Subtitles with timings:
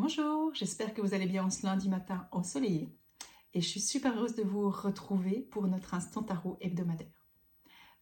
[0.00, 2.96] Bonjour, j'espère que vous allez bien en ce lundi matin ensoleillé
[3.52, 7.26] et je suis super heureuse de vous retrouver pour notre instant tarot hebdomadaire.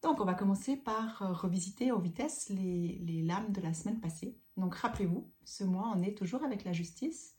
[0.02, 4.36] Donc on va commencer par euh, revisiter en vitesse les, lames de la semaine passée.
[4.58, 7.38] Donc rappelez-vous, ce mois on est toujours avec la justice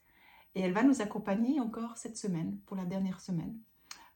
[0.56, 3.60] et elle va nous accompagner encore cette semaine, pour la dernière semaine.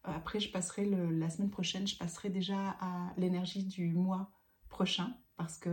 [0.07, 4.31] Euh, après je passerai la semaine prochaine, je passerai déjà à l'énergie du mois
[4.69, 5.69] prochain parce que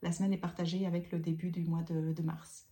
[0.00, 2.68] la semaine est partagée avec le début du mois de mars.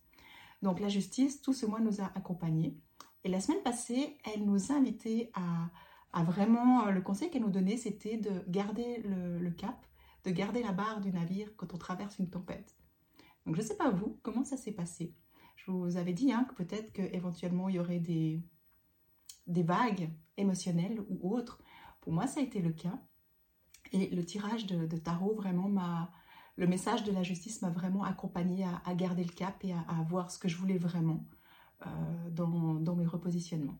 [0.61, 2.77] Donc la justice, tout ce mois nous a accompagnés.
[3.23, 7.49] Et la semaine passée, elle nous a invités à, vraiment, euh, le conseil qu'elle nous
[7.49, 9.85] donnait, c'était de garder le, cap,
[10.23, 12.75] de garder la barre du navire quand on traverse une tempête.
[13.45, 15.13] Donc je ne sais pas vous, comment ça s'est passé?
[15.55, 18.41] Je vous avais dit hein, que peut-être qu'éventuellement il y aurait des,
[19.47, 21.59] des vagues émotionnelles ou autres.
[22.01, 22.99] Pour moi, ça a été le cas.
[23.91, 26.11] Et le tirage de, de tarot vraiment m'a
[26.55, 30.31] le message de la justice m'a vraiment accompagné à, garder le cap et à, voir
[30.31, 31.25] ce que je voulais vraiment
[31.85, 33.79] euh, dans, mes repositionnements.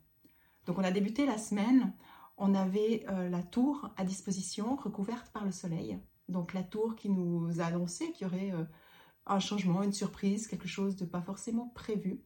[0.65, 1.93] Donc on a débuté la semaine,
[2.37, 5.99] on avait euh, la tour à disposition recouverte par le soleil.
[6.29, 8.63] Donc la tour qui nous a annoncé qu'il y aurait euh,
[9.25, 12.23] un changement, une surprise, quelque chose de pas forcément prévu,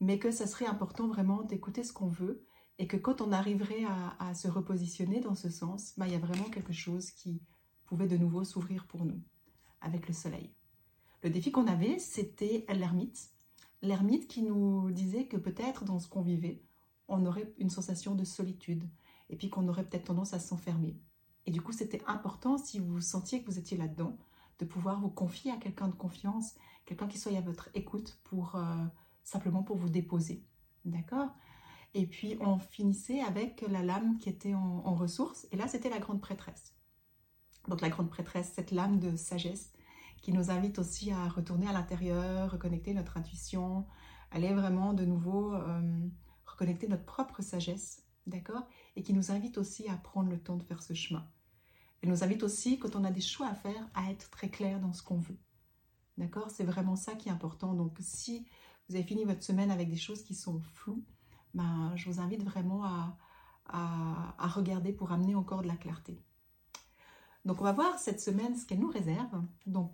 [0.00, 2.44] mais que ça serait important vraiment d'écouter ce qu'on veut
[2.78, 3.84] et que quand on arriverait
[4.18, 7.42] à, se repositionner dans ce sens, bah, il y a vraiment quelque chose qui
[7.84, 9.20] pouvait de nouveau s'ouvrir pour nous
[9.80, 10.50] avec le soleil.
[11.22, 13.30] Le défi qu'on avait, c'était l'ermite.
[13.82, 16.62] L'ermite qui nous disait que peut-être dans ce qu'on vivait,
[17.08, 18.84] on aurait une sensation de solitude
[19.28, 20.96] et puis qu'on aurait peut-être tendance à s'enfermer.
[21.46, 24.16] Et du coup, c'était important, si vous sentiez que vous étiez là-dedans,
[24.58, 28.56] de pouvoir vous confier à quelqu'un de confiance, quelqu'un qui soit à votre écoute pour
[28.56, 28.84] euh,
[29.24, 30.44] simplement pour vous déposer.
[30.84, 31.28] D'accord?
[31.94, 35.46] Et puis, on finissait avec la lame qui était en, en ressources.
[35.50, 36.74] Et là, c'était la grande prêtresse.
[37.70, 39.72] Donc la grande prêtresse, cette lame de sagesse
[40.22, 43.86] qui nous invite aussi à retourner à l'intérieur, reconnecter notre intuition,
[44.32, 46.08] aller vraiment de nouveau euh,
[46.44, 48.66] reconnecter notre propre sagesse, d'accord?
[48.96, 51.24] Et qui nous invite aussi à prendre le temps de faire ce chemin.
[52.02, 54.80] Elle nous invite aussi, quand on a des choix à faire, à être très clair
[54.80, 55.38] dans ce qu'on veut.
[56.18, 56.50] D'accord?
[56.50, 57.72] C'est vraiment ça qui est important.
[57.74, 58.48] Donc si
[58.88, 61.04] vous avez fini votre semaine avec des choses qui sont floues,
[61.54, 63.16] ben, je vous invite vraiment à,
[63.68, 66.20] à regarder pour amener encore de la clarté.
[67.44, 69.42] Donc on va voir cette semaine ce qu'elle nous réserve.
[69.66, 69.92] Donc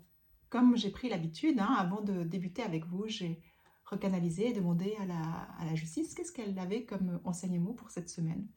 [0.49, 3.41] comme j'ai pris l'habitude, hein, avant de débuter avec vous, j'ai
[3.85, 8.47] recanalisé et demandé à la, justice qu'est-ce qu'elle avait comme enseignement pour cette semaine.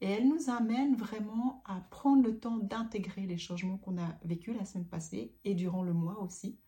[0.00, 4.56] Et elle nous amène vraiment à prendre le temps d'intégrer les changements qu'on a vécus
[4.56, 6.58] la semaine passée et durant le mois aussi.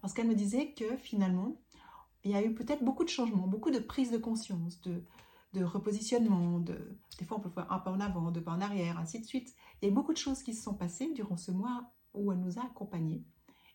[0.00, 1.60] Parce qu'elle me disait que finalement,
[2.24, 5.02] il y a eu peut-être beaucoup de changements, beaucoup de prise de conscience, de,
[5.54, 8.60] de repositionnement, de, des fois on peut faire un pas en avant, deux pas en
[8.60, 9.54] arrière, ainsi de suite.
[9.80, 12.40] Il y a beaucoup de choses qui se sont passées durant ce mois où elle
[12.40, 13.24] nous a accompagnés.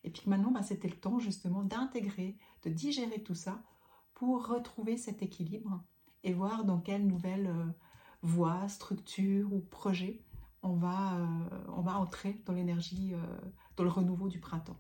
[0.03, 3.63] Et puis maintenant, bah, c'était le temps justement d'intégrer, de digérer tout ça
[4.13, 5.83] pour retrouver cet équilibre
[6.23, 7.65] et voir dans quelle nouvelle euh,
[8.21, 10.23] voie, structure ou projet
[10.63, 11.27] on va, euh,
[11.75, 13.17] on va entrer dans l'énergie, euh,
[13.75, 14.77] dans le renouveau du printemps.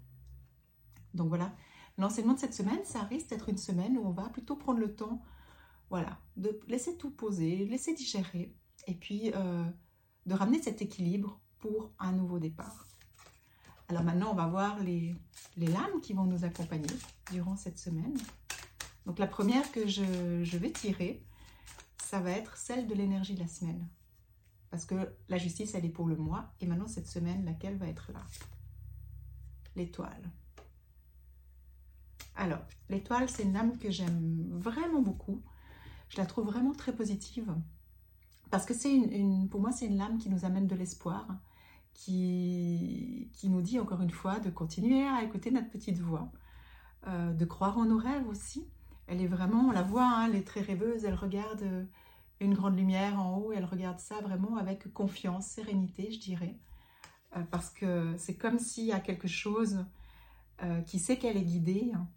[1.13, 1.53] Donc voilà,
[1.97, 4.95] l'enseignement de cette semaine, ça risque d'être une semaine où on va plutôt prendre le
[4.95, 5.21] temps
[5.93, 8.51] voilà, de laisser tout poser, laisser digérer,
[8.87, 9.63] et puis euh,
[10.25, 12.87] de ramener cet équilibre pour un nouveau départ.
[13.89, 15.13] Alors maintenant, on va voir les,
[15.55, 16.89] lames qui vont nous accompagner
[17.31, 18.17] durant cette semaine.
[19.05, 21.23] Donc la première que je, je vais tirer,
[22.03, 23.87] ça va être celle de l'énergie de la semaine.
[24.71, 24.95] Parce que
[25.29, 26.55] la justice, elle est pour le mois.
[26.59, 28.23] Et maintenant, cette semaine, laquelle va être là?
[29.75, 30.31] L'étoile.
[32.35, 35.43] Alors, l'étoile, c'est une lame que j'aime vraiment beaucoup
[36.09, 37.53] je la trouve vraiment très positive.
[38.53, 41.27] Parce que c'est une, pour moi, c'est une lame qui nous amène de l'espoir,
[41.93, 46.31] qui, qui nous dit encore une fois de continuer à écouter notre petite voix,
[47.07, 48.67] euh, de croire en nos rêves aussi.
[49.07, 51.87] Elle est vraiment, on la voit, hein, elle est très rêveuse, elle regarde
[52.39, 56.59] une grande lumière en haut, elle regarde ça vraiment avec confiance, sérénité, je dirais.
[57.35, 59.83] Euh, parce que c'est comme s'il y a quelque chose
[60.61, 62.07] euh, qui sait qu'elle est guidée hein,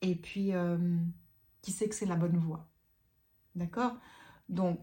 [0.00, 0.50] et puis
[1.60, 2.71] qui sait que c'est la bonne voie.
[3.54, 3.92] D'accord?
[4.48, 4.80] Donc,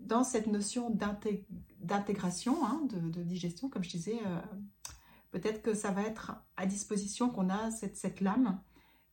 [0.00, 0.90] dans cette notion
[1.80, 4.40] d'intégration, hein, de, digestion, comme je disais, euh,
[5.30, 8.60] peut-être que ça va être à disposition qu'on a cette, lame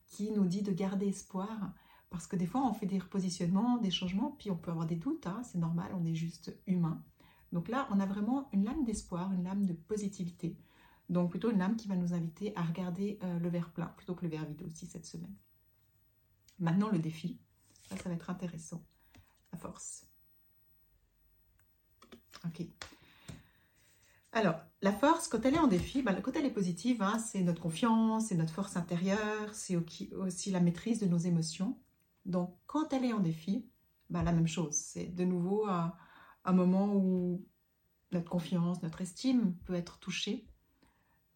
[0.06, 1.72] qui nous dit de garder espoir.
[2.10, 4.96] Parce que des fois, on fait des repositionnements, des changements, puis on peut avoir des
[4.96, 7.02] doutes, hein, c'est normal, on est juste humain.
[7.52, 10.56] Donc là, on a vraiment une lame d'espoir, une lame de positivité.
[11.08, 14.14] Donc plutôt une lame qui va nous inviter à regarder euh, le verre plein plutôt
[14.14, 15.34] que le verre vide aussi cette semaine.
[16.58, 17.40] Maintenant, le défi,
[17.96, 18.84] ça, va être intéressant.
[19.52, 20.06] À force.
[22.44, 22.66] Ok.
[24.32, 27.42] Alors, la force, quand elle est en défi, ben, quand elle est positive, hein, c'est
[27.42, 31.76] notre confiance, c'est notre force intérieure, c'est aussi la maîtrise de nos émotions.
[32.26, 33.68] Donc, quand elle est en défi,
[34.08, 34.74] ben, la même chose.
[34.74, 35.92] C'est de nouveau un,
[36.52, 37.44] moment où
[38.12, 40.46] notre confiance, notre estime peut être touchée.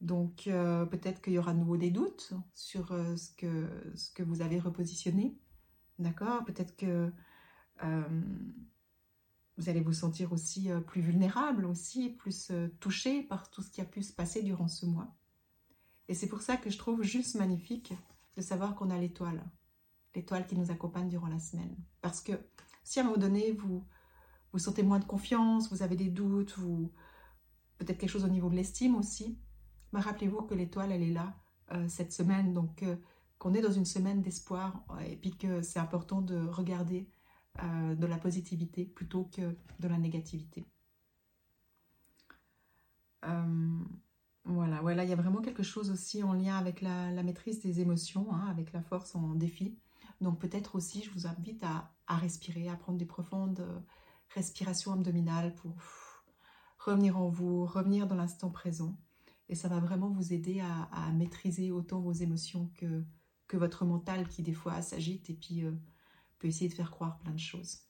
[0.00, 3.32] Donc, euh, peut-être qu'il y aura de nouveau des doutes sur euh, ce
[4.12, 5.36] que vous avez repositionné.
[5.98, 7.12] D'accord Peut-être que
[9.56, 12.50] vous allez vous sentir aussi plus vulnérable, aussi plus
[12.80, 15.14] touché par tout ce qui a pu se passer durant ce mois.
[16.08, 17.94] Et c'est pour ça que je trouve juste magnifique
[18.36, 19.42] de savoir qu'on a l'étoile,
[20.14, 21.76] l'étoile qui nous accompagne durant la semaine.
[22.00, 22.32] Parce que
[22.82, 23.84] si à un moment donné, vous
[24.52, 26.92] vous sentez moins de confiance, vous avez des doutes, ou
[27.78, 29.38] peut-être quelque chose au niveau de l'estime aussi,
[29.92, 31.34] bah, rappelez-vous que l'étoile, elle est là
[31.88, 32.84] cette semaine, donc
[33.44, 37.06] qu'on est dans une semaine d'espoir, et puis que c'est important de regarder
[37.62, 40.64] euh, de la positivité plutôt que de la négativité.
[43.26, 43.78] Euh,
[44.46, 48.32] voilà, il y a vraiment quelque chose aussi en lien avec la, maîtrise des émotions,
[48.32, 49.76] hein, avec la force en défi.
[50.22, 53.78] Donc peut-être aussi, je vous invite à, respirer, à prendre des profondes euh,
[54.30, 55.76] respirations abdominales pour
[56.78, 58.96] revenir en vous, revenir dans l'instant présent.
[59.50, 63.04] Et ça va vraiment vous aider à, maîtriser autant vos émotions que,
[63.48, 65.64] que votre mental qui des fois s'agite et puis
[66.48, 67.80] essayer de faire croire plein de choses.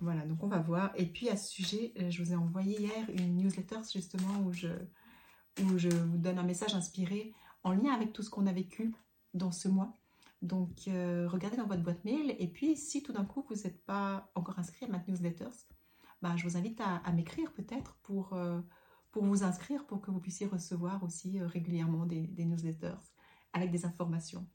[0.00, 0.92] Voilà, donc on va voir.
[0.96, 4.52] Et puis à ce sujet, euh, je vous ai envoyé hier une newsletter justement où
[4.52, 4.68] je,
[5.62, 7.34] où je vous donne un message inspiré
[7.64, 8.94] en lien avec tout ce qu'on a vécu
[9.34, 9.92] dans ce mois.
[10.40, 13.84] Donc euh, regardez dans votre boîte mail et puis si tout d'un coup vous n'êtes
[13.84, 15.48] pas encore inscrit à ma newsletter,
[16.22, 18.60] bah, je vous invite à, m'écrire peut-être pour, euh,
[19.10, 22.98] pour vous inscrire pour que vous puissiez recevoir aussi régulièrement des newsletters
[23.52, 24.48] avec des informations.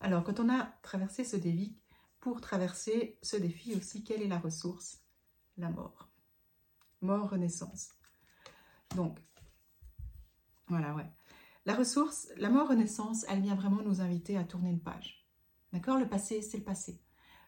[0.00, 1.78] Alors, quand on a traversé ce défi,
[2.20, 5.00] pour traverser ce défi aussi, quelle est la ressource?
[5.56, 6.08] La mort.
[7.00, 7.90] Mort, renaissance.
[8.94, 9.18] Donc,
[10.68, 11.10] voilà, ouais.
[11.64, 15.28] La ressource, la mort, renaissance, elle vient vraiment nous inviter à tourner une page.
[15.72, 15.98] D'accord?
[15.98, 17.00] Le passé, c'est le passé.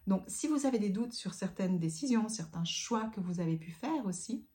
[0.07, 3.71] Donc, si vous avez des doutes sur certaines décisions, certains choix que vous avez pu
[3.71, 4.47] faire aussi,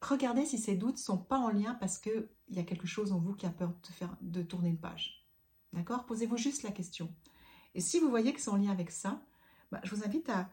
[0.00, 3.18] regardez si ces doutes sont pas en lien parce qu'il y a quelque chose en
[3.18, 5.26] vous qui a peur de, faire, de tourner une page.
[5.72, 6.06] D'accord?
[6.06, 7.14] Posez-vous juste la question.
[7.74, 9.22] Et si vous voyez que c'est en lien avec ça,
[9.70, 10.50] bah, je vous invite à,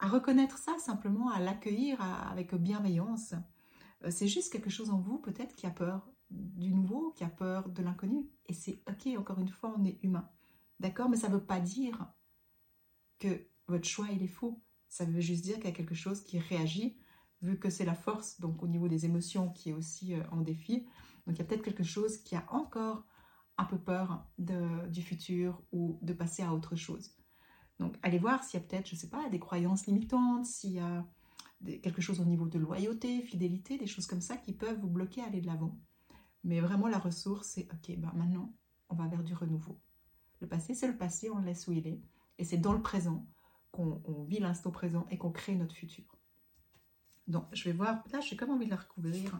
[0.00, 3.34] reconnaître ça simplement, à l'accueillir avec bienveillance.
[4.04, 7.28] Euh, c'est juste quelque chose en vous peut-être qui a peur du nouveau, qui a
[7.28, 8.28] peur de l'inconnu.
[8.46, 10.30] Et c'est ok, encore une fois, on est humain.
[10.78, 11.08] D'accord?
[11.08, 12.06] Mais ça ne veut pas dire
[13.18, 14.62] que votre choix, il est faux.
[14.88, 16.96] Ça veut juste dire qu'il y a quelque chose qui réagit,
[17.42, 20.40] vu que c'est la force, donc au niveau des émotions, qui est aussi euh, en
[20.40, 20.86] défi.
[21.26, 23.04] Donc il y a peut-être quelque chose qui a encore
[23.58, 27.18] un peu peur du futur ou de passer à autre chose.
[27.78, 30.72] Donc, allez voir s'il y a peut-être, je ne sais pas, des croyances limitantes, s'il
[30.72, 31.04] y a
[31.82, 35.22] quelque chose au niveau de loyauté, fidélité, des choses comme ça qui peuvent vous bloquer
[35.22, 35.78] à aller de l'avant.
[36.44, 38.52] Mais vraiment, la ressource, c'est OK, ben maintenant,
[38.88, 39.80] on va vers du renouveau.
[40.40, 42.00] Le passé, c'est le passé, on le laisse où il est.
[42.38, 43.26] Et c'est dans le présent
[43.70, 46.17] qu'on vit l'instant présent et qu'on crée notre futur.
[47.28, 48.02] Donc, je vais voir.
[48.12, 49.38] Là, j'ai comme envie de la recouvrir.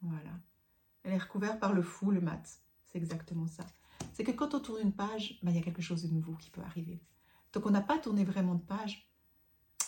[0.00, 0.30] Voilà.
[1.02, 2.60] Elle est recouverte par le fou, le mat.
[2.86, 3.64] C'est exactement ça.
[4.12, 6.34] C'est que quand on tourne une page, ben, il y a quelque chose de nouveau
[6.34, 7.02] qui peut arriver.
[7.52, 9.10] Tant qu'on n'a pas tourné vraiment de page,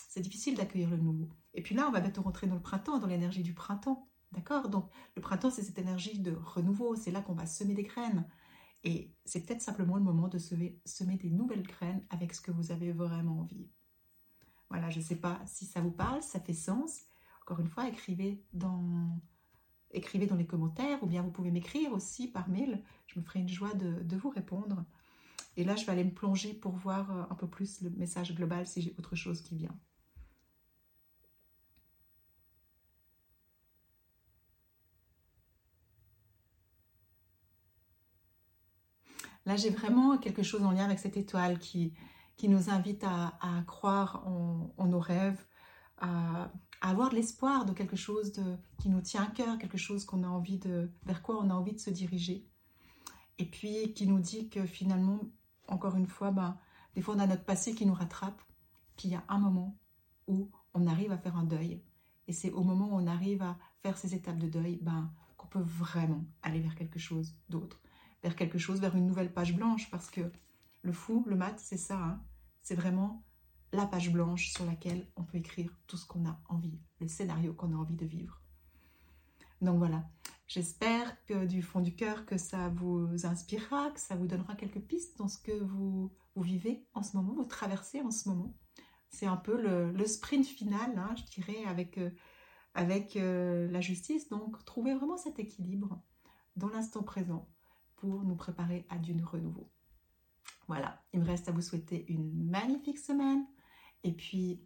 [0.09, 1.29] c'est difficile d'accueillir le nouveau.
[1.55, 4.09] Et puis là, on va bientôt rentrer dans le printemps, dans l'énergie du printemps.
[4.33, 4.69] D'accord?
[4.69, 6.97] Donc, le printemps, c'est cette énergie de renouveau.
[6.97, 8.27] C'est là qu'on va semer des graines.
[8.85, 12.73] Et c'est peut-être simplement le moment de semer des nouvelles graines avec ce que vous
[12.73, 13.71] avez vraiment envie.
[14.73, 17.03] Voilà, je ne sais pas si ça vous parle, ça fait sens.
[17.43, 19.21] Encore une fois, écrivez dans
[19.91, 22.83] écrivez dans les commentaires ou bien vous pouvez m'écrire aussi par mail.
[23.07, 24.83] Je me ferai une joie de, vous répondre.
[25.59, 28.35] Et là, je vais aller me plonger pour voir euh, un peu plus le message
[28.35, 29.79] global si j'ai autre chose qui vient.
[39.45, 41.93] Là, j'ai vraiment quelque chose en lien avec cette étoile qui,
[42.37, 43.33] qui nous invite à,
[43.67, 45.45] croire en, nos rêves,
[45.99, 50.05] à, avoir de l'espoir de quelque chose de, qui nous tient à cœur, quelque chose
[50.05, 52.49] qu'on a envie de, vers quoi on a envie de se diriger.
[53.39, 55.21] Et puis qui nous dit que finalement,
[55.69, 56.59] encore une fois, ben,
[56.95, 58.43] des fois on a notre passé qui nous rattrape,
[58.97, 59.79] puis il y a un moment
[60.27, 61.83] où on arrive à faire un deuil.
[62.29, 65.49] Et c'est au moment où on arrive à faire ces étapes de deuil ben, qu'on
[65.49, 67.81] peut vraiment aller vers quelque chose d'autre,
[68.23, 70.31] vers quelque chose, vers une nouvelle page blanche, parce que
[70.83, 72.23] le fou, le mat, c'est ça, hein.
[72.63, 73.25] c'est vraiment
[73.73, 77.55] la page blanche sur laquelle on peut écrire tout ce qu'on a envie, le scénario
[77.55, 78.43] qu'on a envie de vivre.
[79.63, 80.05] Donc voilà,
[80.47, 84.81] j'espère que du fond du cœur que ça vous inspirera, que ça vous donnera quelques
[84.81, 88.55] pistes dans ce que vous, vivez en ce moment, vous traversez en ce moment.
[89.09, 92.11] C'est un peu le, sprint final, hein, je dirais, avec euh,
[92.77, 94.29] euh, la justice.
[94.31, 96.03] Donc, trouver vraiment cet équilibre
[96.57, 97.49] dans l'instant présent
[97.97, 99.71] pour nous préparer à du renouveau.
[100.73, 103.45] Voilà, il me reste à vous souhaiter une magnifique semaine.
[104.05, 104.63] Et puis,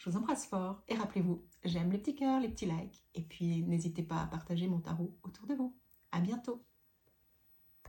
[0.00, 0.82] je vous embrasse fort.
[0.88, 3.00] Et rappelez-vous, j'aime les petits cœurs, les petits likes.
[3.14, 5.78] Et puis, n'hésitez pas à partager mon tarot autour de vous.
[6.10, 6.64] À bientôt.